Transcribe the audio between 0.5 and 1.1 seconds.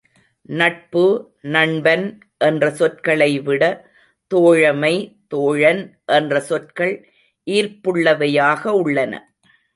நட்பு,